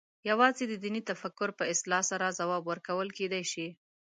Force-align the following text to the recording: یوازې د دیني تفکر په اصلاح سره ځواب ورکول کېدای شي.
یوازې 0.29 0.63
د 0.67 0.73
دیني 0.83 1.01
تفکر 1.09 1.49
په 1.59 1.63
اصلاح 1.73 2.01
سره 2.11 2.35
ځواب 2.39 2.63
ورکول 2.65 3.09
کېدای 3.17 3.43
شي. 3.51 3.67